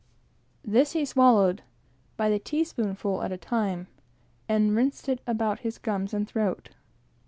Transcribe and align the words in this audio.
This 0.65 0.93
he 0.93 1.05
swallowed, 1.05 1.61
by 2.17 2.31
the 2.31 2.39
tea 2.39 2.63
spoonful 2.63 3.21
at 3.21 3.31
a 3.31 3.37
time, 3.37 3.85
and 4.49 4.75
rinsed 4.75 5.07
it 5.07 5.21
about 5.27 5.59
his 5.59 5.77
gums 5.77 6.11
and 6.11 6.27
throat. 6.27 6.69